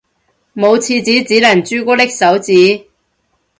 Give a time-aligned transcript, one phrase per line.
[0.55, 2.87] 冇廁紙只能朱古力手指